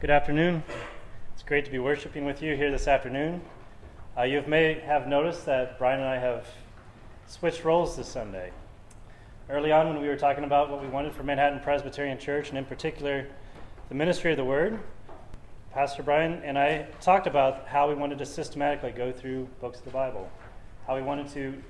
[0.00, 0.62] Good afternoon.
[1.34, 3.42] It's great to be worshiping with you here this afternoon.
[4.16, 6.46] Uh, you may have noticed that Brian and I have
[7.26, 8.50] switched roles this Sunday.
[9.50, 12.56] Early on, when we were talking about what we wanted for Manhattan Presbyterian Church, and
[12.56, 13.26] in particular,
[13.90, 14.80] the ministry of the Word,
[15.70, 19.84] Pastor Brian and I talked about how we wanted to systematically go through books of
[19.84, 20.30] the Bible,
[20.86, 21.62] how we wanted to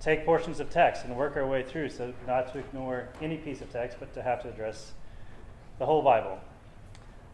[0.00, 3.60] take portions of text and work our way through, so not to ignore any piece
[3.60, 4.94] of text, but to have to address
[5.78, 6.40] the whole Bible.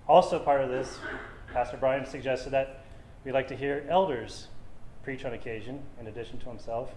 [0.08, 0.98] Also, part of this,
[1.52, 2.82] Pastor Brian suggested that
[3.24, 4.46] we'd like to hear elders
[5.04, 6.94] preach on occasion in addition to himself.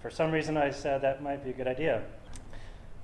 [0.00, 2.04] For some reason, I said that might be a good idea.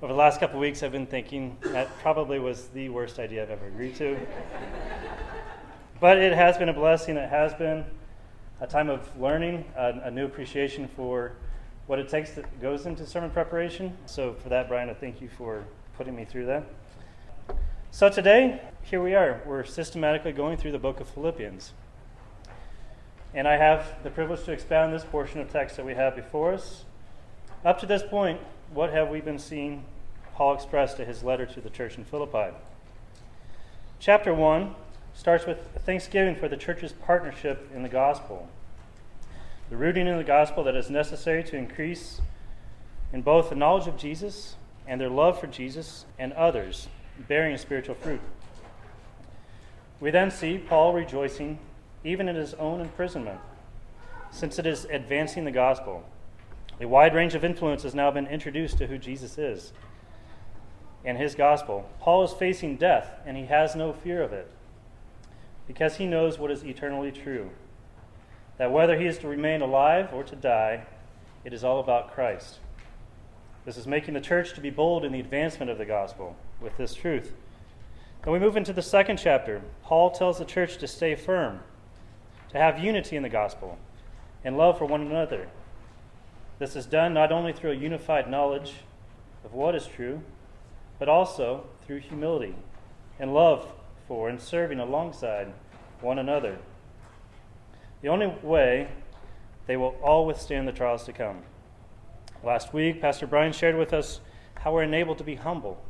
[0.01, 3.49] Over the last couple weeks, I've been thinking that probably was the worst idea I've
[3.49, 4.17] ever agreed to.
[5.99, 7.17] but it has been a blessing.
[7.17, 7.83] It has been
[8.61, 11.33] a time of learning, a, a new appreciation for
[11.87, 13.97] what it takes that goes into sermon preparation.
[14.05, 15.65] So, for that, Brian, I thank you for
[15.97, 16.63] putting me through that.
[17.95, 19.39] So, today, here we are.
[19.45, 21.73] We're systematically going through the book of Philippians.
[23.35, 26.53] And I have the privilege to expound this portion of text that we have before
[26.53, 26.85] us.
[27.63, 28.39] Up to this point,
[28.73, 29.85] what have we been seeing
[30.33, 32.55] Paul express to his letter to the church in Philippi?
[33.99, 34.73] Chapter 1
[35.13, 38.49] starts with thanksgiving for the church's partnership in the gospel.
[39.69, 42.21] The rooting in the gospel that is necessary to increase
[43.13, 44.55] in both the knowledge of Jesus
[44.87, 46.87] and their love for Jesus and others,
[47.27, 48.21] bearing spiritual fruit.
[49.99, 51.59] We then see Paul rejoicing
[52.03, 53.39] even in his own imprisonment,
[54.31, 56.03] since it is advancing the gospel.
[56.81, 59.71] A wide range of influence has now been introduced to who Jesus is
[61.05, 61.89] and his gospel.
[61.99, 64.49] Paul is facing death, and he has no fear of it
[65.67, 67.49] because he knows what is eternally true
[68.57, 70.85] that whether he is to remain alive or to die,
[71.43, 72.59] it is all about Christ.
[73.65, 76.77] This is making the church to be bold in the advancement of the gospel with
[76.77, 77.33] this truth.
[78.23, 79.61] Then we move into the second chapter.
[79.83, 81.59] Paul tells the church to stay firm,
[82.49, 83.77] to have unity in the gospel,
[84.43, 85.49] and love for one another.
[86.59, 88.75] This is done not only through a unified knowledge
[89.43, 90.21] of what is true,
[90.99, 92.55] but also through humility
[93.19, 93.67] and love
[94.07, 95.51] for and serving alongside
[95.99, 96.57] one another.
[98.01, 98.89] The only way
[99.67, 101.41] they will all withstand the trials to come.
[102.43, 104.19] Last week, Pastor Brian shared with us
[104.55, 105.81] how we're enabled to be humble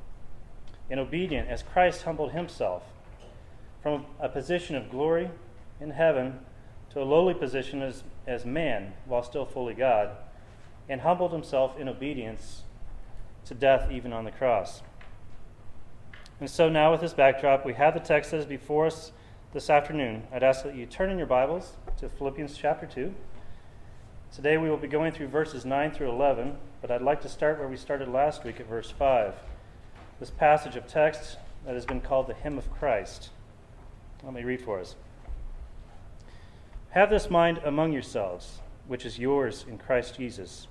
[0.93, 2.83] and obedient as Christ humbled himself
[3.81, 5.31] from a position of glory
[5.81, 6.37] in heaven
[6.91, 10.11] to a lowly position as, as man while still fully God,
[10.87, 12.61] and humbled himself in obedience
[13.45, 14.83] to death even on the cross.
[16.39, 19.11] And so now, with this backdrop, we have the text that is before us
[19.51, 20.27] this afternoon.
[20.31, 23.11] I'd ask that you turn in your Bibles to Philippians chapter 2.
[24.31, 27.57] Today we will be going through verses 9 through 11, but I'd like to start
[27.57, 29.33] where we started last week at verse 5.
[30.23, 31.35] This passage of text
[31.65, 33.31] that has been called the Hymn of Christ.
[34.23, 34.95] Let me read for us.
[36.91, 40.67] Have this mind among yourselves, which is yours in Christ Jesus,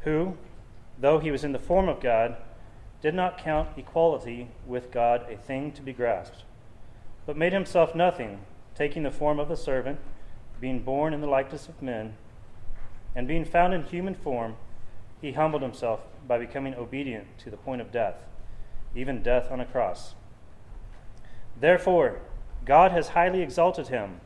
[0.00, 0.36] who,
[0.98, 2.36] though he was in the form of God,
[3.00, 6.42] did not count equality with God a thing to be grasped,
[7.26, 8.40] but made himself nothing,
[8.74, 10.00] taking the form of a servant,
[10.60, 12.16] being born in the likeness of men,
[13.14, 14.56] and being found in human form,
[15.20, 18.24] he humbled himself by becoming obedient to the point of death,
[18.94, 20.14] even death on a cross.
[21.60, 22.20] Therefore,
[22.64, 24.20] God has highly exalted him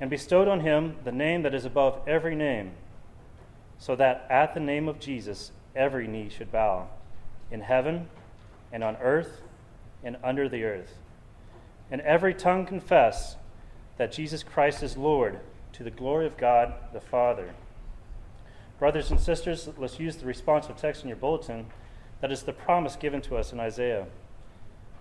[0.00, 2.72] and bestowed on him the name that is above every name,
[3.78, 6.88] so that at the name of Jesus every knee should bow,
[7.50, 8.08] in heaven
[8.72, 9.42] and on earth
[10.02, 10.98] and under the earth,
[11.90, 13.36] and every tongue confess
[13.96, 15.40] that Jesus Christ is Lord
[15.72, 17.54] to the glory of God the Father.
[18.78, 21.66] Brothers and sisters, let's use the responsive text in your bulletin.
[22.24, 24.06] That is the promise given to us in Isaiah.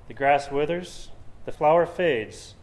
[0.10, 1.08] The grass withers,
[1.46, 2.54] the flower fades,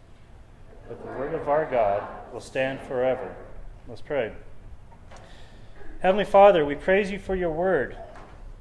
[0.87, 3.35] but the word of our God will stand forever.
[3.89, 4.33] Let's pray.
[6.01, 7.97] Heavenly Father, we praise you for your word.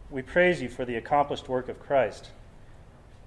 [0.09, 2.29] We praise you for the accomplished work of Christ,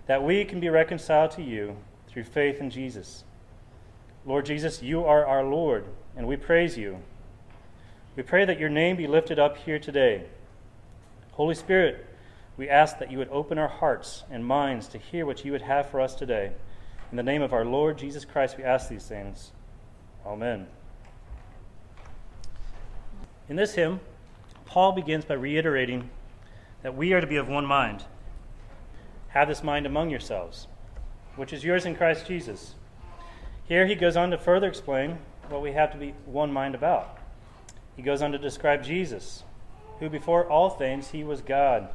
[0.07, 1.77] that we can be reconciled to you
[2.09, 3.25] through faith in Jesus.
[4.25, 5.85] Lord Jesus, you are our Lord,
[6.17, 7.01] and we praise you.
[8.17, 10.25] We pray that your name be lifted up here today.
[11.33, 12.07] Holy Spirit,
[12.57, 15.63] we ask that you would open our hearts and minds to hear what you would
[15.63, 16.53] have for us today.
[17.11, 19.53] In the name of our Lord Jesus Christ, we ask these things.
[20.27, 20.67] Amen.
[23.49, 24.01] In this hymn,
[24.67, 26.11] Paul begins by reiterating
[26.83, 28.05] that we are to be of one mind.
[29.29, 30.67] Have this mind among yourselves,
[31.37, 32.75] which is yours in Christ Jesus.
[33.65, 35.19] Here he goes on to further explain
[35.49, 37.19] what we have to be one mind about.
[37.97, 39.45] He goes on to describe Jesus,
[40.01, 41.89] who before all things he was God.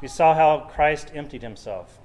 [0.00, 1.98] We saw how Christ emptied himself.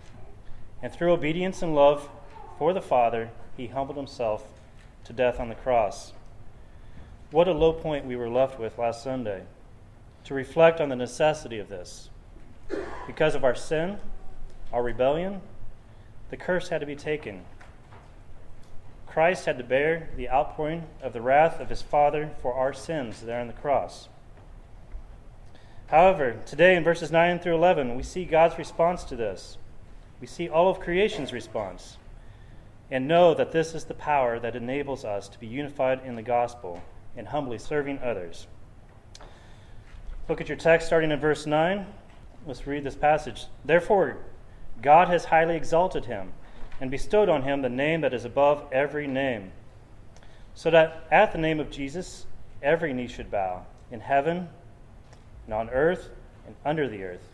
[0.82, 2.10] And through obedience and love
[2.58, 4.48] for the Father, he humbled himself
[5.04, 6.14] to death on the cross.
[7.32, 9.44] What a low point we were left with last Sunday
[10.24, 12.10] to reflect on the necessity of this.
[13.08, 13.98] Because of our sin,
[14.72, 15.42] our rebellion,
[16.30, 17.44] the curse had to be taken.
[19.08, 23.22] Christ had to bear the outpouring of the wrath of his Father for our sins
[23.22, 24.08] there on the cross.
[25.90, 29.58] However, today in verses 9 through 11, we see God's response to this.
[30.22, 31.98] We see all of creation's response
[32.92, 36.22] and know that this is the power that enables us to be unified in the
[36.22, 36.84] gospel
[37.18, 38.46] and humbly serving others.
[40.28, 41.88] Look at your text starting in verse 9.
[42.46, 43.48] Let's read this passage.
[43.66, 44.18] Therefore,
[44.84, 46.34] God has highly exalted him
[46.80, 49.52] and bestowed on him the name that is above every name,
[50.54, 52.28] so that at the name of Jesus
[52.62, 54.50] every knee should bow, in heaven
[55.50, 56.12] and on earth
[56.46, 57.34] and under the earth,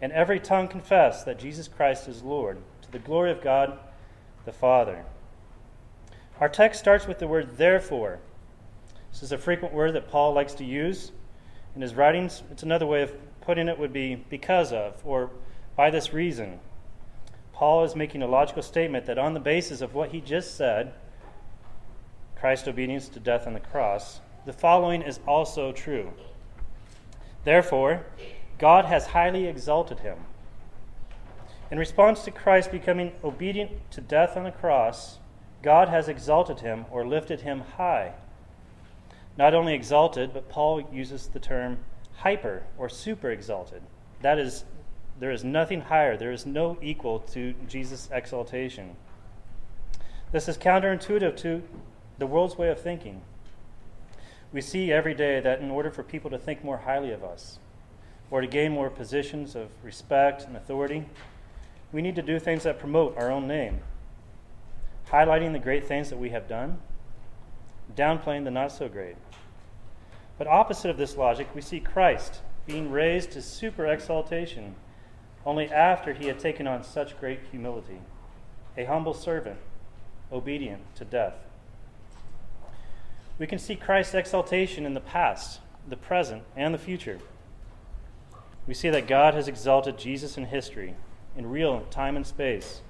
[0.00, 3.76] and every tongue confess that Jesus Christ is Lord, to the glory of God
[4.44, 5.04] the Father.
[6.38, 8.20] Our text starts with the word therefore.
[9.10, 11.10] This is a frequent word that Paul likes to use
[11.74, 12.44] in his writings.
[12.52, 15.30] It's another way of putting it would be because of or
[15.74, 16.60] by this reason.
[17.52, 20.92] Paul is making a logical statement that on the basis of what he just said,
[22.36, 26.12] Christ's obedience to death on the cross, the following is also true.
[27.44, 28.04] Therefore,
[28.58, 30.18] God has highly exalted him
[31.74, 35.18] in response to Christ becoming obedient to death on the cross,
[35.60, 38.12] God has exalted him or lifted him high.
[39.36, 41.78] Not only exalted, but Paul uses the term
[42.18, 43.82] hyper or super exalted.
[44.20, 44.64] That is,
[45.18, 48.94] there is nothing higher, there is no equal to Jesus' exaltation.
[50.30, 51.62] This is counterintuitive to
[52.18, 53.22] the world's way of thinking.
[54.54, 57.58] We see every day that in order for people to think more highly of us,
[58.30, 61.06] or to gain more positions of respect and authority,
[61.92, 63.80] we need to do things that promote our own name,
[65.10, 66.78] highlighting the great things that we have done,
[67.96, 69.16] downplaying the not so great.
[70.38, 74.76] But opposite of this logic, we see Christ being raised to super exaltation
[75.44, 77.98] only after he had taken on such great humility,
[78.76, 79.58] a humble servant,
[80.30, 81.34] obedient to death.
[83.38, 87.18] We can see Christ's exaltation in the past, the present, and the future.
[88.66, 90.94] We see that God has exalted Jesus in history
[91.36, 92.80] in real time and space.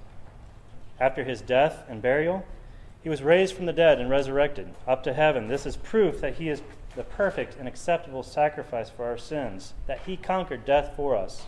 [0.99, 2.45] After his death and burial,
[3.01, 5.47] he was raised from the dead and resurrected up to heaven.
[5.47, 6.61] This is proof that he is
[6.95, 11.47] the perfect and acceptable sacrifice for our sins, that he conquered death for us.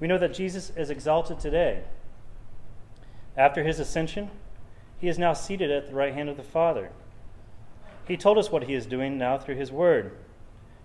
[0.00, 1.82] We know that Jesus is exalted today.
[3.36, 4.30] After his ascension,
[4.98, 6.90] he is now seated at the right hand of the Father.
[8.06, 10.12] He told us what he is doing now through his word.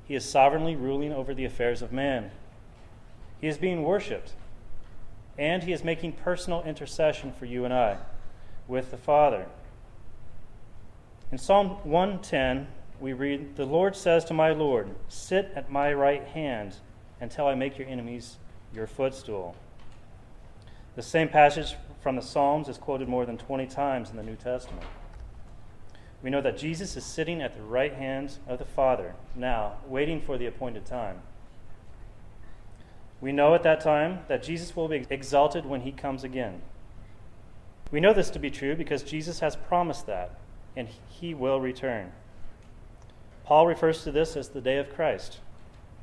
[0.05, 2.31] He is sovereignly ruling over the affairs of man.
[3.41, 4.33] He is being worshiped,
[5.37, 7.97] and he is making personal intercession for you and I
[8.67, 9.45] with the Father.
[11.31, 12.67] In Psalm 110,
[12.99, 16.75] we read, The Lord says to my Lord, Sit at my right hand
[17.21, 18.37] until I make your enemies
[18.73, 19.55] your footstool.
[20.95, 24.35] The same passage from the Psalms is quoted more than 20 times in the New
[24.35, 24.85] Testament.
[26.21, 30.19] We know that Jesus is sitting at the right hand of the Father now, waiting
[30.19, 31.21] for the appointed time.
[33.21, 36.61] We know at that time that Jesus will be exalted when he comes again.
[37.91, 40.37] We know this to be true because Jesus has promised that,
[40.75, 42.11] and he will return.
[43.43, 45.39] Paul refers to this as the day of Christ,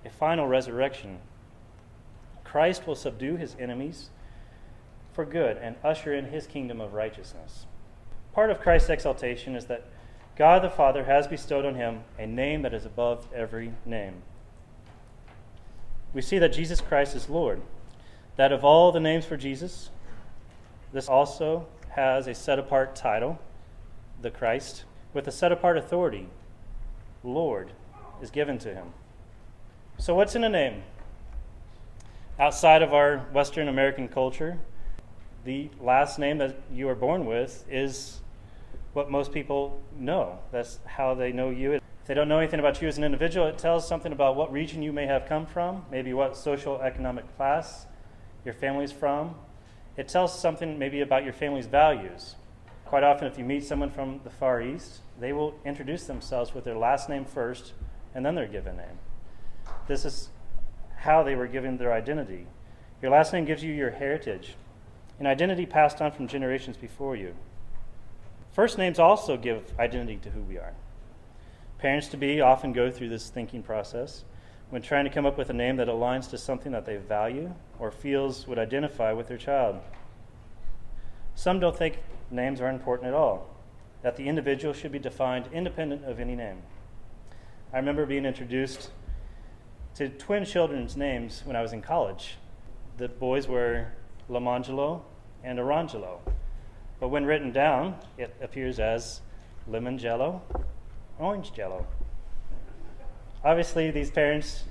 [0.05, 1.21] a final resurrection.
[2.43, 4.11] Christ will subdue his enemies
[5.13, 7.67] for good and usher in his kingdom of righteousness.
[8.33, 9.87] Part of Christ's exaltation is that
[10.37, 14.23] God the Father has bestowed on him a name that is above every name
[16.17, 17.61] we see that Jesus Christ is Lord.
[18.37, 19.91] That of all the names for Jesus,
[20.91, 23.39] this also has a set apart title,
[24.23, 26.29] the Christ, with a set apart authority,
[27.23, 27.73] Lord,
[28.23, 28.95] is given to him.
[29.99, 30.85] So, what's in a name?
[32.41, 34.59] Outside of our Western American culture,
[35.45, 38.21] the last name that you are born with is
[38.97, 40.39] what most people know.
[40.51, 41.75] That's how they know you.
[41.75, 44.51] If they don't know anything about you as an individual, it tells something about what
[44.51, 47.85] region you may have come from, maybe what social economic class
[48.43, 49.35] your family's from.
[49.99, 52.37] It tells something maybe about your family's values.
[52.87, 56.65] Quite often, if you meet someone from the Far East, they will introduce themselves with
[56.65, 57.75] their last name first
[58.15, 58.99] and then their given name.
[59.89, 60.31] This is
[60.97, 62.47] how they were given their identity.
[63.03, 64.55] Your last name gives you your heritage,
[65.21, 67.35] an identity passed on from generations before you.
[68.57, 70.73] First names also give identity to who we are.
[71.77, 74.25] Parents to be often go through this thinking process.
[74.71, 77.55] when trying to come up with a name that aligns to something that they value
[77.79, 79.79] or feels would identify with their child.
[81.35, 81.99] Some don't think
[82.31, 83.47] names are important at all,
[84.01, 86.63] that the individual should be defined independent of any name.
[87.75, 88.89] I remember being introduced
[89.97, 92.39] to twin children's names when I was in college.
[92.97, 93.89] The boys were
[94.31, 95.03] Lamangelo
[95.45, 96.21] and Arangelo.
[96.99, 99.21] But when written down, it appears as
[99.67, 100.43] lemon jello,
[101.19, 101.87] orange jello.
[103.45, 104.65] Obviously, these parents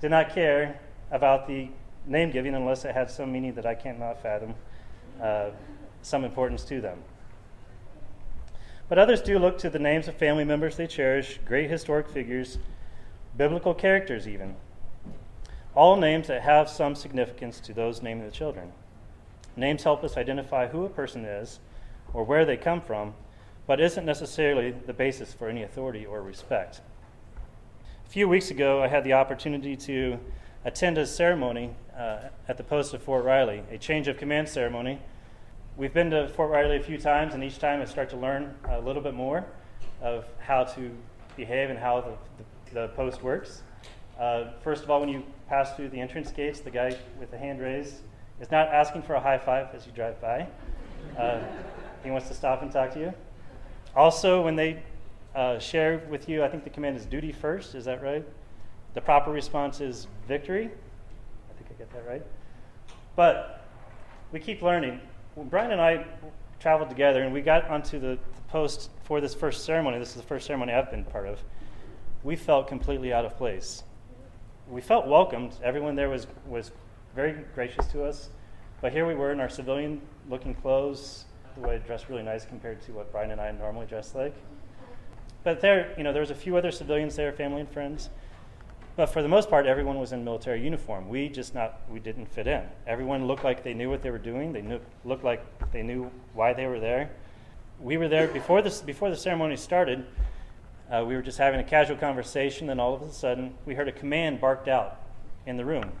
[0.00, 1.68] did not care about the
[2.06, 4.54] name giving unless it had some meaning that I cannot fathom,
[5.20, 5.50] uh,
[6.02, 6.98] some importance to them.
[8.88, 12.58] But others do look to the names of family members they cherish, great historic figures,
[13.36, 14.54] biblical characters, even.
[15.74, 18.72] All names that have some significance to those naming the children.
[19.56, 21.60] Names help us identify who a person is
[22.12, 23.14] or where they come from,
[23.66, 26.82] but isn't necessarily the basis for any authority or respect.
[28.04, 30.18] A few weeks ago, I had the opportunity to
[30.64, 35.00] attend a ceremony uh, at the post of Fort Riley, a change of command ceremony.
[35.76, 38.54] We've been to Fort Riley a few times, and each time I start to learn
[38.68, 39.44] a little bit more
[40.02, 40.90] of how to
[41.36, 43.62] behave and how the, the, the post works.
[44.18, 47.38] Uh, first of all, when you pass through the entrance gates, the guy with the
[47.38, 47.96] hand raised
[48.40, 50.46] is not asking for a high five as you drive by.
[51.18, 51.40] Uh,
[52.04, 53.14] he wants to stop and talk to you.
[53.94, 54.82] Also, when they
[55.34, 58.24] uh, share with you, I think the command is duty first, is that right?
[58.94, 60.70] The proper response is victory.
[61.50, 62.22] I think I get that right.
[63.14, 63.64] But
[64.32, 65.00] we keep learning.
[65.34, 66.06] When Brian and I
[66.60, 70.16] traveled together and we got onto the, the post for this first ceremony, this is
[70.16, 71.42] the first ceremony I've been part of,
[72.22, 73.82] we felt completely out of place.
[74.68, 75.54] We felt welcomed.
[75.62, 76.72] Everyone there was, was
[77.16, 78.28] very gracious to us.
[78.82, 82.82] But here we were in our civilian looking clothes, the way dressed really nice compared
[82.82, 84.34] to what Brian and I normally dress like.
[85.42, 88.10] But there, you know, there was a few other civilians there, family and friends.
[88.96, 91.08] But for the most part, everyone was in military uniform.
[91.08, 92.64] We just not, we didn't fit in.
[92.86, 94.52] Everyone looked like they knew what they were doing.
[94.52, 95.42] They knew, looked like
[95.72, 97.10] they knew why they were there.
[97.80, 100.04] We were there before this, before the ceremony started.
[100.90, 102.66] Uh, we were just having a casual conversation.
[102.66, 105.00] Then all of a sudden, we heard a command barked out
[105.46, 105.92] in the room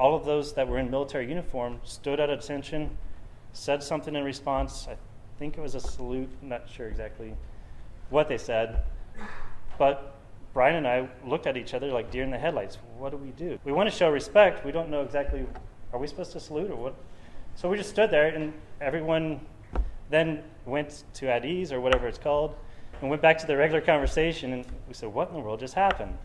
[0.00, 2.96] all of those that were in military uniform stood at attention,
[3.52, 4.88] said something in response.
[4.90, 4.96] I
[5.38, 7.34] think it was a salute, I'm not sure exactly
[8.08, 8.82] what they said.
[9.78, 10.14] But
[10.54, 12.78] Brian and I looked at each other like deer in the headlights.
[12.96, 13.58] What do we do?
[13.62, 14.64] We want to show respect.
[14.64, 15.44] We don't know exactly,
[15.92, 16.94] are we supposed to salute or what?
[17.54, 19.38] So we just stood there, and everyone
[20.08, 22.54] then went to at ease or whatever it's called
[23.02, 24.54] and went back to the regular conversation.
[24.54, 26.16] And we said, What in the world just happened?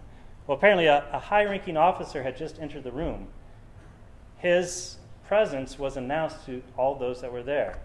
[0.48, 3.28] Well, apparently, a, a high ranking officer had just entered the room
[4.46, 4.98] his
[5.28, 7.80] presence was announced to all those that were there.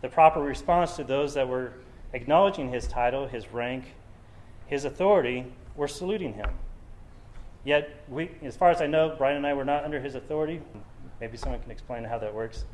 [0.00, 1.74] The proper response to those that were
[2.12, 3.84] acknowledging his title, his rank,
[4.66, 5.46] his authority,
[5.76, 6.50] were saluting him.
[7.62, 10.60] Yet, we, as far as I know, Brian and I were not under his authority.
[11.20, 12.64] Maybe someone can explain how that works.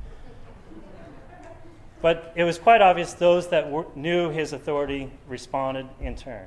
[2.01, 6.47] But it was quite obvious those that were, knew his authority responded in turn.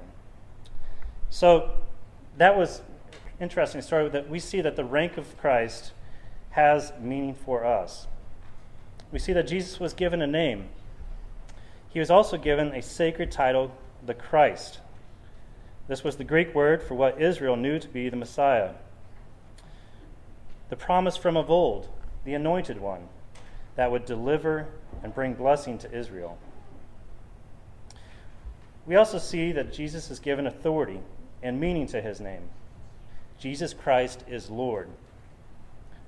[1.30, 1.70] So
[2.38, 2.82] that was
[3.40, 5.92] interesting story that we see that the rank of Christ
[6.52, 8.08] has meaning for us.
[9.12, 10.70] We see that Jesus was given a name.
[11.90, 13.72] He was also given a sacred title,
[14.06, 14.80] the Christ.
[15.88, 18.74] This was the Greek word for what Israel knew to be the Messiah.
[20.70, 21.90] The promise from of old,
[22.26, 23.08] the anointed one,
[23.76, 24.68] that would deliver
[25.02, 26.38] and bring blessing to Israel.
[28.86, 31.00] We also see that Jesus is given authority
[31.42, 32.50] and meaning to his name.
[33.40, 34.90] Jesus Christ is Lord.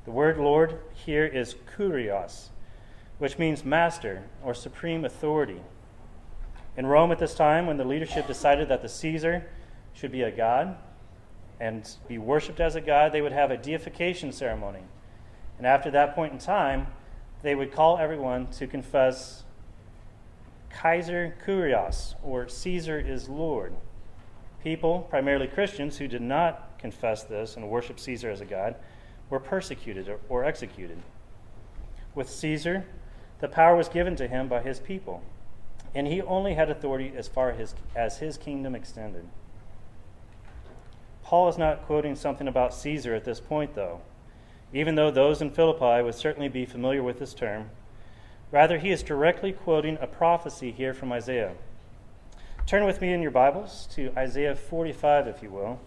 [0.06, 2.50] The word Lord here is kurios,
[3.20, 5.62] which means master or supreme authority.
[6.76, 9.46] In Rome at this time, when the leadership decided that the Caesar
[9.94, 10.76] should be a god
[11.60, 14.82] and be worshiped as a god, they would have a deification ceremony.
[15.60, 16.88] And after that point in time,
[17.44, 19.44] they would call everyone to confess
[20.72, 23.74] Kaiser Kurios, or Caesar is Lord.
[24.64, 28.76] People, primarily Christians, who did not confess this and worship Caesar as a god,
[29.32, 31.00] were persecuted or, or executed.
[32.14, 32.86] With Caesar,
[33.40, 35.24] the power was given to him by his people,
[35.96, 39.26] and he only had authority as far as, as his kingdom extended.
[41.24, 44.02] Paul is not quoting something about Caesar at this point, though,
[44.74, 47.70] even though those in Philippi would certainly be familiar with this term.
[48.52, 51.54] Rather, he is directly quoting a prophecy here from Isaiah.
[52.68, 55.80] Turn with me in your Bibles to Isaiah 45, if you will.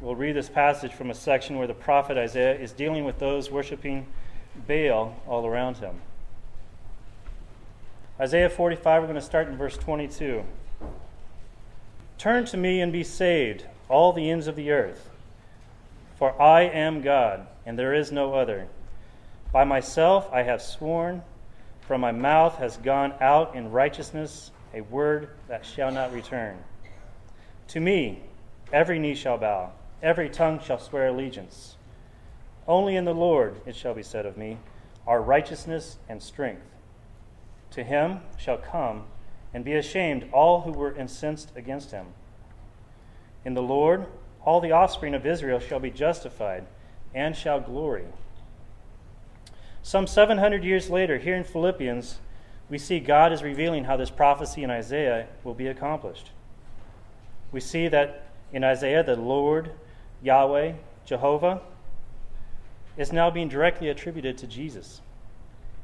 [0.00, 3.50] We'll read this passage from a section where the prophet Isaiah is dealing with those
[3.50, 4.06] worshiping
[4.66, 6.00] Baal all around him.
[8.18, 10.42] Isaiah 45, we're going to start in verse 22.
[12.16, 15.10] Turn to me and be saved, all the ends of the earth.
[16.16, 18.68] For I am God, and there is no other.
[19.52, 21.22] By myself I have sworn,
[21.82, 26.56] from my mouth has gone out in righteousness a word that shall not return.
[27.68, 28.22] To me
[28.72, 31.76] every knee shall bow, every tongue shall swear allegiance.
[32.66, 34.58] Only in the Lord, it shall be said of me,
[35.06, 36.62] are righteousness and strength.
[37.72, 39.04] To him shall come
[39.52, 42.06] and be ashamed all who were incensed against him.
[43.44, 44.06] In the Lord,
[44.44, 46.66] all the offspring of Israel shall be justified
[47.14, 48.04] and shall glory.
[49.82, 52.18] Some 700 years later, here in Philippians,
[52.68, 56.30] we see God is revealing how this prophecy in Isaiah will be accomplished.
[57.50, 59.72] We see that in Isaiah, the Lord,
[60.22, 60.74] Yahweh,
[61.04, 61.62] Jehovah,
[62.96, 65.00] is now being directly attributed to Jesus.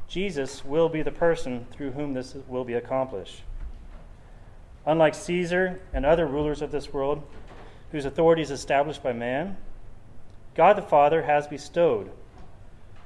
[0.08, 3.42] Jesus will be the person through whom this will be accomplished.
[4.84, 7.22] Unlike Caesar and other rulers of this world,
[7.90, 9.56] whose authority is established by man,
[10.54, 12.10] God the Father has bestowed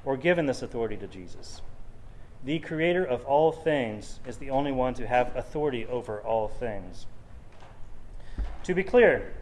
[0.05, 1.61] or given this authority to Jesus.
[2.43, 7.05] The creator of all things is the only one to have authority over all things.
[8.63, 9.33] To be clear,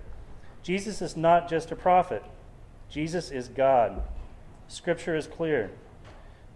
[0.63, 2.23] Jesus is not just a prophet,
[2.89, 4.01] Jesus is God.
[4.67, 5.71] Scripture is clear.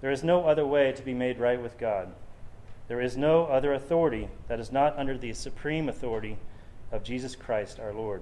[0.02, 2.14] There is no other way to be made right with God.
[2.88, 6.38] There is no other authority that is not under the supreme authority
[6.92, 8.22] of Jesus Christ our Lord.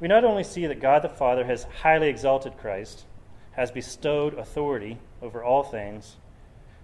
[0.00, 3.04] We not only see that God the Father has highly exalted Christ,
[3.52, 6.16] has bestowed authority over all things,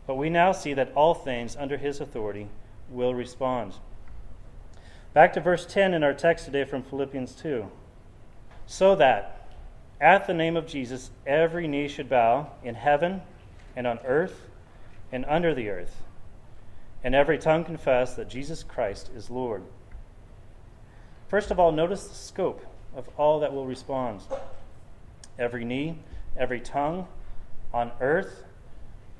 [0.06, 2.48] but we now see that all things under his authority
[2.90, 3.74] will respond.
[5.14, 7.70] Back to verse 10 in our text today from Philippians 2.
[8.66, 9.48] So that
[10.00, 13.22] at the name of Jesus every knee should bow in heaven
[13.76, 14.48] and on earth
[15.12, 16.02] and under the earth,
[17.04, 19.62] and every tongue confess that Jesus Christ is Lord.
[21.28, 22.66] First of all, notice the scope
[22.96, 24.20] of all that will respond.
[25.38, 26.00] Every knee,
[26.36, 27.06] every tongue,
[27.72, 28.42] on earth,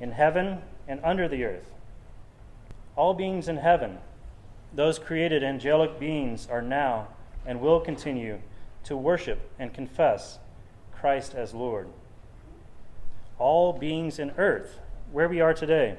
[0.01, 1.71] in heaven, and under the earth.
[2.97, 3.99] All beings in heaven,
[4.75, 7.09] those created angelic beings, are now
[7.47, 8.41] and will continue
[8.85, 10.39] to worship and confess
[10.93, 11.89] Christ as Lord.
[13.39, 14.81] All beings in earth,
[15.13, 15.97] where we are today,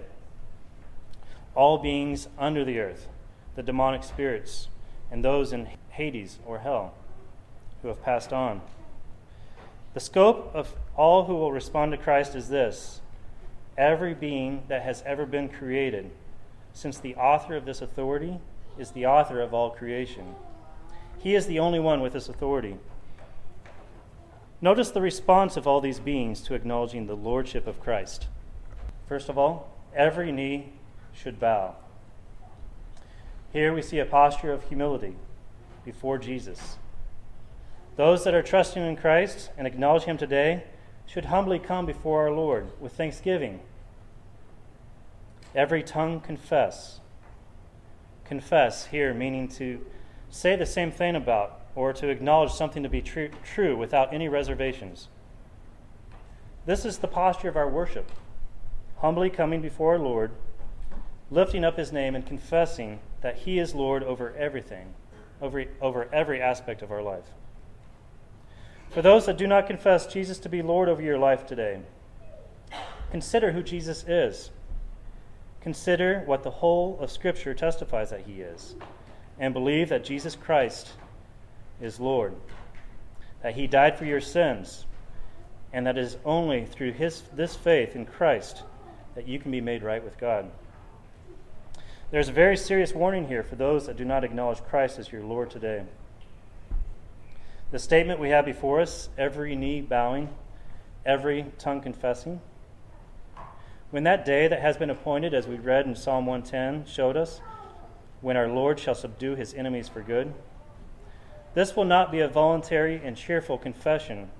[1.53, 3.07] all beings under the earth,
[3.55, 4.67] the demonic spirits,
[5.09, 6.93] and those in Hades or hell
[7.81, 8.61] who have passed on.
[9.93, 13.01] The scope of all who will respond to Christ is this
[13.77, 16.11] every being that has ever been created,
[16.73, 18.39] since the author of this authority
[18.77, 20.35] is the author of all creation.
[21.17, 22.77] He is the only one with this authority.
[24.61, 28.27] Notice the response of all these beings to acknowledging the lordship of Christ.
[29.07, 30.73] First of all, every knee
[31.13, 31.75] should bow.
[33.53, 35.15] Here we see a posture of humility
[35.83, 36.77] before Jesus.
[37.95, 40.63] Those that are trusting in Christ and acknowledge Him today
[41.05, 43.61] should humbly come before our Lord with thanksgiving.
[45.53, 46.99] Every tongue confess.
[48.25, 49.85] Confess here meaning to
[50.29, 54.27] say the same thing about or to acknowledge something to be true, true without any
[54.27, 55.09] reservations.
[56.65, 58.11] This is the posture of our worship.
[58.97, 60.31] Humbly coming before our Lord,
[61.29, 64.93] lifting up His name and confessing that He is Lord over everything,
[65.41, 67.25] over, over every aspect of our life.
[68.89, 71.81] For those that do not confess Jesus to be Lord over your life today,
[73.11, 74.51] consider who Jesus is.
[75.65, 78.75] Consider what the whole of Scripture testifies that he is,
[79.39, 80.91] and believe that Jesus Christ
[81.81, 82.35] is Lord,
[83.41, 84.85] that he died for your sins,
[85.73, 88.61] and that it is only through his, this faith in Christ
[89.15, 90.51] that you can be made right with God.
[92.11, 95.23] There's a very serious warning here for those that do not acknowledge Christ as your
[95.23, 95.81] Lord today.
[97.71, 100.29] The statement we have before us every knee bowing,
[101.07, 102.39] every tongue confessing.
[103.95, 107.39] When that day that has been appointed, as we read in Psalm 110, showed us,
[108.19, 110.33] when our Lord shall subdue his enemies for good,
[111.53, 114.31] this will not be a voluntary and cheerful confession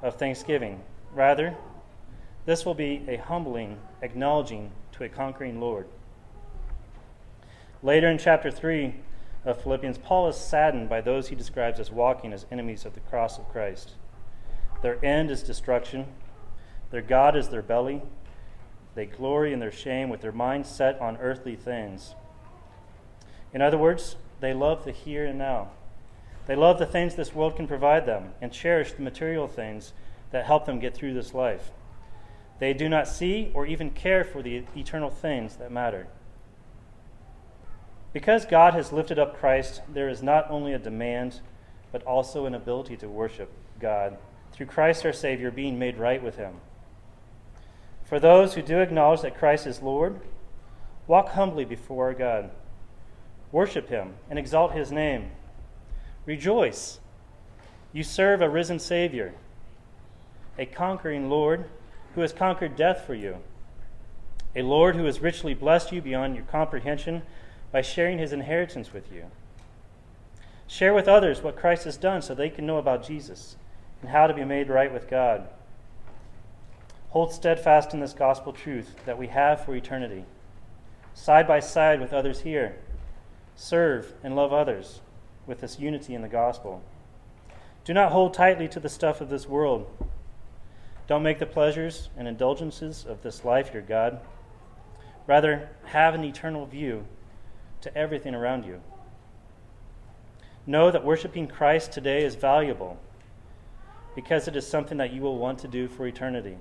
[0.00, 0.80] of thanksgiving.
[1.12, 1.54] Rather,
[2.46, 5.86] this will be a humbling acknowledging to a conquering Lord.
[7.82, 8.94] Later in chapter 3,
[9.44, 13.00] of Philippians, Paul is saddened by those he describes as walking as enemies of the
[13.00, 13.90] cross of Christ.
[14.80, 16.06] Their end is destruction,
[16.90, 18.00] their God is their belly.
[18.94, 22.14] They glory in their shame with their minds set on earthly things.
[23.52, 25.70] In other words, they love the here and now.
[26.46, 29.92] They love the things this world can provide them and cherish the material things
[30.30, 31.70] that help them get through this life.
[32.58, 36.08] They do not see or even care for the eternal things that matter.
[38.12, 41.40] Because God has lifted up Christ, there is not only a demand,
[41.92, 44.18] but also an ability to worship God
[44.52, 46.56] through Christ our Savior, being made right with Him.
[48.10, 50.20] For those who do acknowledge that Christ is Lord,
[51.06, 52.50] walk humbly before our God.
[53.52, 55.30] Worship Him and exalt His name.
[56.26, 56.98] Rejoice.
[57.92, 59.34] You serve a risen Savior,
[60.58, 61.66] a conquering Lord
[62.16, 63.36] who has conquered death for you,
[64.56, 67.22] a Lord who has richly blessed you beyond your comprehension
[67.70, 69.26] by sharing His inheritance with you.
[70.66, 73.54] Share with others what Christ has done so they can know about Jesus
[74.00, 75.46] and how to be made right with God.
[77.10, 80.24] Hold steadfast in this gospel truth that we have for eternity.
[81.12, 82.76] Side by side with others here,
[83.56, 85.00] serve and love others
[85.44, 86.82] with this unity in the gospel.
[87.84, 89.90] Do not hold tightly to the stuff of this world.
[91.08, 94.20] Don't make the pleasures and indulgences of this life your God.
[95.26, 97.04] Rather, have an eternal view
[97.80, 98.80] to everything around you.
[100.64, 103.00] Know that worshiping Christ today is valuable
[104.14, 106.56] because it is something that you will want to do for eternity.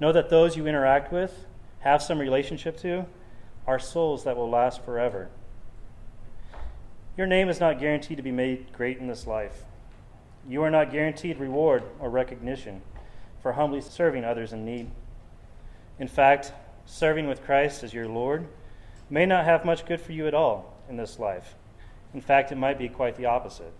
[0.00, 1.46] Know that those you interact with,
[1.80, 3.06] have some relationship to,
[3.66, 5.28] are souls that will last forever.
[7.16, 9.64] Your name is not guaranteed to be made great in this life.
[10.48, 12.80] You are not guaranteed reward or recognition
[13.42, 14.90] for humbly serving others in need.
[15.98, 16.52] In fact,
[16.86, 18.46] serving with Christ as your Lord
[19.10, 21.54] may not have much good for you at all in this life.
[22.14, 23.72] In fact, it might be quite the opposite.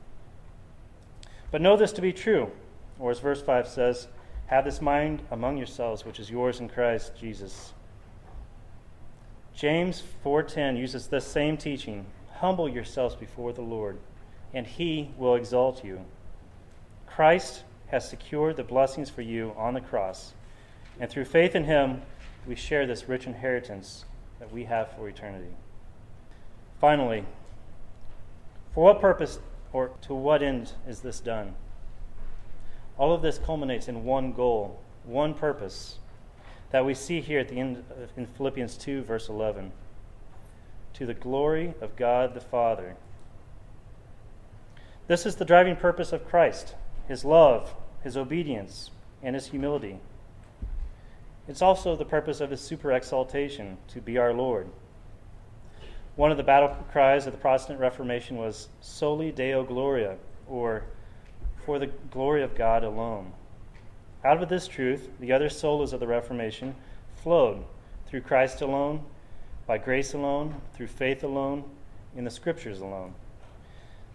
[1.51, 2.51] But know this to be true,
[2.99, 4.09] or as verse 5 says,
[4.49, 7.75] have this mind among yourselves, which is yours in Christ Jesus.
[9.55, 12.07] James 4:10 uses this same teaching,
[12.37, 13.99] humble yourselves before the Lord,
[14.55, 16.05] and he will exalt you.
[17.07, 20.33] Christ has secured the blessings for you on the cross,
[20.99, 22.03] and through faith in him,
[22.47, 24.07] we share this rich inheritance
[24.39, 25.55] that we have for eternity.
[26.81, 27.25] Finally,
[28.73, 29.41] for what purpose
[29.73, 31.55] or to what end is this done?
[32.99, 35.99] All of this culminates in one goal, one purpose
[36.71, 37.85] that we see here at the end
[38.17, 39.73] in Philippians 2, verse 11.
[40.95, 42.97] To the glory of God the Father.
[45.07, 46.75] This is the driving purpose of Christ
[47.07, 48.91] his love, his obedience,
[49.23, 49.99] and his humility.
[51.49, 54.69] It's also the purpose of his super exaltation to be our Lord.
[56.17, 60.85] One of the battle cries of the Protestant Reformation was Soli Deo Gloria, or
[61.69, 63.31] for the glory of God alone.
[64.25, 66.75] Out of this truth, the other solas of the Reformation
[67.23, 67.63] flowed
[68.07, 69.05] through Christ alone,
[69.67, 71.65] by grace alone, through faith alone,
[72.17, 73.13] in the Scriptures alone.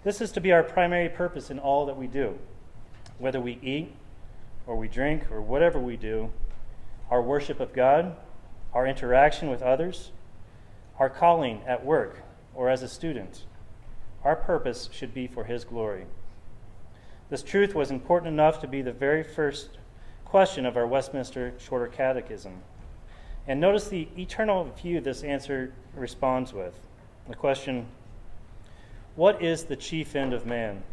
[0.03, 2.39] This is to be our primary purpose in all that we do.
[3.19, 3.93] Whether we eat,
[4.65, 6.31] or we drink, or whatever we do,
[7.11, 8.15] our worship of God,
[8.73, 10.09] our interaction with others,
[10.97, 12.23] our calling at work
[12.55, 13.43] or as a student.
[14.23, 16.07] Our purpose should be for His glory.
[17.29, 19.69] This truth was important enough to be the very first
[20.25, 22.61] question of our Westminster Shorter Catechism.
[23.47, 26.79] And notice the eternal view this answer responds with.
[27.27, 27.87] The question
[29.15, 30.83] What is the chief end of man?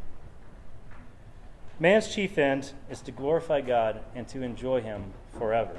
[1.78, 5.76] Man's chief end is to glorify God and to enjoy Him forever.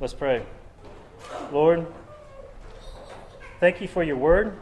[0.00, 0.44] Let's pray.
[1.52, 1.86] Lord,
[3.60, 4.56] Thank you for your word,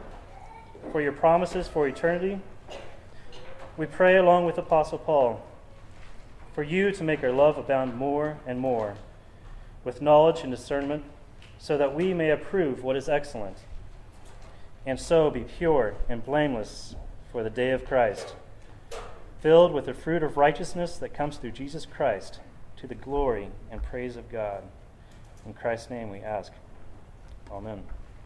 [0.91, 2.39] for your promises for eternity.
[3.77, 5.45] We pray, along with Apostle Paul,
[6.55, 8.95] for you to make our love abound more and more
[9.83, 11.03] with knowledge and discernment,
[11.59, 13.57] so that we may approve what is excellent,
[14.85, 16.95] and so be pure and blameless
[17.31, 18.35] for the day of Christ,
[19.41, 22.39] filled with the fruit of righteousness that comes through Jesus Christ,
[22.77, 24.63] to the glory and praise of God.
[25.45, 26.51] In Christ's name we ask.
[27.51, 27.83] Amen.